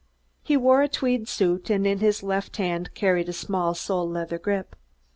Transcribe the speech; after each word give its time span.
He 0.41 0.57
wore 0.57 0.81
a 0.81 0.87
tweed 0.87 1.27
suit, 1.27 1.69
and 1.69 1.85
in 1.85 1.99
his 1.99 2.23
left 2.23 2.57
hand 2.57 2.89
carried 2.95 3.29
a 3.29 3.33
small 3.33 3.75
sole 3.75 4.09
leather 4.09 4.39
grip. 4.39 4.75